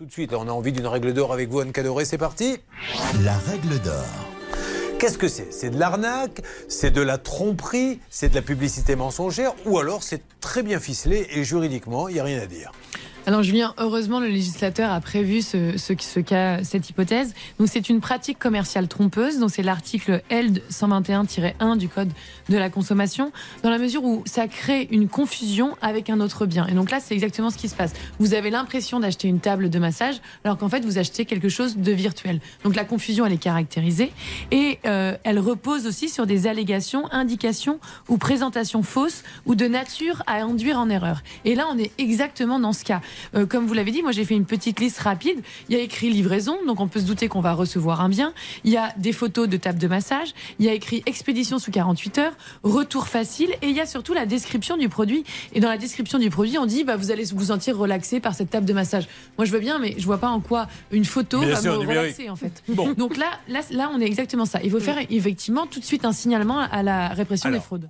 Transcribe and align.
Tout 0.00 0.06
de 0.06 0.12
suite, 0.12 0.32
on 0.32 0.48
a 0.48 0.50
envie 0.50 0.72
d'une 0.72 0.86
règle 0.86 1.12
d'or 1.12 1.30
avec 1.30 1.50
vous, 1.50 1.60
Anne 1.60 1.72
Cadoré, 1.72 2.06
c'est 2.06 2.16
parti. 2.16 2.56
La 3.22 3.36
règle 3.36 3.78
d'or. 3.80 4.06
Qu'est-ce 4.98 5.18
que 5.18 5.28
c'est? 5.28 5.52
C'est 5.52 5.68
de 5.68 5.78
l'arnaque, 5.78 6.40
c'est 6.68 6.90
de 6.90 7.02
la 7.02 7.18
tromperie, 7.18 8.00
c'est 8.08 8.30
de 8.30 8.34
la 8.34 8.40
publicité 8.40 8.96
mensongère, 8.96 9.52
ou 9.66 9.78
alors 9.78 10.02
c'est 10.02 10.22
très 10.40 10.62
bien 10.62 10.80
ficelé 10.80 11.26
et 11.32 11.44
juridiquement, 11.44 12.08
il 12.08 12.14
n'y 12.14 12.20
a 12.20 12.24
rien 12.24 12.40
à 12.40 12.46
dire. 12.46 12.72
Alors 13.26 13.42
Julien, 13.42 13.74
heureusement 13.76 14.18
le 14.18 14.28
législateur 14.28 14.90
a 14.90 14.98
prévu 15.00 15.42
ce, 15.42 15.76
ce, 15.76 15.92
ce 15.98 16.20
cas, 16.20 16.64
cette 16.64 16.88
hypothèse. 16.88 17.34
Donc 17.58 17.68
c'est 17.70 17.90
une 17.90 18.00
pratique 18.00 18.38
commerciale 18.38 18.88
trompeuse. 18.88 19.38
Donc 19.38 19.50
c'est 19.50 19.62
l'article 19.62 20.22
L 20.30 20.62
121-1 20.70 21.76
du 21.76 21.88
code 21.88 22.08
de 22.48 22.56
la 22.56 22.70
consommation, 22.70 23.30
dans 23.62 23.68
la 23.68 23.76
mesure 23.76 24.04
où 24.04 24.22
ça 24.24 24.48
crée 24.48 24.88
une 24.90 25.06
confusion 25.06 25.76
avec 25.82 26.08
un 26.08 26.20
autre 26.20 26.46
bien. 26.46 26.66
Et 26.66 26.72
donc 26.72 26.90
là 26.90 26.98
c'est 26.98 27.12
exactement 27.12 27.50
ce 27.50 27.58
qui 27.58 27.68
se 27.68 27.74
passe. 27.74 27.92
Vous 28.18 28.32
avez 28.32 28.48
l'impression 28.48 29.00
d'acheter 29.00 29.28
une 29.28 29.38
table 29.38 29.68
de 29.68 29.78
massage, 29.78 30.16
alors 30.44 30.56
qu'en 30.56 30.70
fait 30.70 30.84
vous 30.84 30.96
achetez 30.96 31.26
quelque 31.26 31.50
chose 31.50 31.76
de 31.76 31.92
virtuel. 31.92 32.40
Donc 32.64 32.74
la 32.74 32.84
confusion 32.84 33.26
elle 33.26 33.34
est 33.34 33.38
caractérisée 33.38 34.12
et 34.50 34.78
euh, 34.86 35.14
elle 35.24 35.38
repose 35.38 35.86
aussi 35.86 36.08
sur 36.08 36.26
des 36.26 36.46
allégations, 36.46 37.12
indications 37.12 37.80
ou 38.08 38.16
présentations 38.16 38.82
fausses 38.82 39.24
ou 39.44 39.54
de 39.54 39.66
nature 39.66 40.22
à 40.26 40.40
induire 40.40 40.78
en 40.78 40.88
erreur. 40.88 41.22
Et 41.44 41.54
là 41.54 41.66
on 41.70 41.76
est 41.76 41.92
exactement 41.98 42.58
dans 42.58 42.72
ce 42.72 42.82
cas. 42.82 43.02
Euh, 43.34 43.46
comme 43.46 43.66
vous 43.66 43.74
l'avez 43.74 43.90
dit, 43.90 44.02
moi 44.02 44.12
j'ai 44.12 44.24
fait 44.24 44.34
une 44.34 44.44
petite 44.44 44.80
liste 44.80 44.98
rapide. 44.98 45.40
Il 45.68 45.76
y 45.76 45.78
a 45.78 45.82
écrit 45.82 46.10
livraison, 46.10 46.58
donc 46.66 46.80
on 46.80 46.88
peut 46.88 47.00
se 47.00 47.06
douter 47.06 47.28
qu'on 47.28 47.40
va 47.40 47.52
recevoir 47.52 48.00
un 48.00 48.08
bien. 48.08 48.32
Il 48.64 48.70
y 48.70 48.76
a 48.76 48.92
des 48.96 49.12
photos 49.12 49.48
de 49.48 49.56
table 49.56 49.78
de 49.78 49.88
massage. 49.88 50.34
Il 50.58 50.66
y 50.66 50.68
a 50.68 50.72
écrit 50.72 51.02
expédition 51.06 51.58
sous 51.58 51.70
48 51.70 52.18
heures, 52.18 52.32
retour 52.62 53.08
facile, 53.08 53.50
et 53.62 53.68
il 53.68 53.76
y 53.76 53.80
a 53.80 53.86
surtout 53.86 54.14
la 54.14 54.26
description 54.26 54.76
du 54.76 54.88
produit. 54.88 55.24
Et 55.52 55.60
dans 55.60 55.68
la 55.68 55.78
description 55.78 56.18
du 56.18 56.30
produit, 56.30 56.58
on 56.58 56.66
dit 56.66 56.84
bah, 56.84 56.96
vous 56.96 57.10
allez 57.10 57.24
vous 57.32 57.46
sentir 57.46 57.76
relaxé 57.76 58.20
par 58.20 58.34
cette 58.34 58.50
table 58.50 58.66
de 58.66 58.72
massage. 58.72 59.08
Moi 59.38 59.44
je 59.44 59.52
veux 59.52 59.60
bien, 59.60 59.78
mais 59.78 59.94
je 59.98 60.04
vois 60.06 60.18
pas 60.18 60.28
en 60.28 60.40
quoi 60.40 60.68
une 60.90 61.04
photo 61.04 61.40
va 61.40 61.60
me 61.62 61.70
relaxer 61.70 62.28
en 62.28 62.36
fait. 62.36 62.62
Bon. 62.68 62.92
Donc 62.92 63.16
là, 63.16 63.30
là, 63.48 63.60
là, 63.70 63.90
on 63.94 64.00
est 64.00 64.06
exactement 64.06 64.46
ça. 64.46 64.60
Il 64.62 64.70
faut 64.70 64.80
faire 64.80 64.98
effectivement 65.10 65.66
tout 65.66 65.80
de 65.80 65.84
suite 65.84 66.04
un 66.04 66.12
signalement 66.12 66.58
à 66.58 66.82
la 66.82 67.08
répression 67.08 67.48
Alors, 67.48 67.60
des 67.60 67.64
fraudes. 67.64 67.86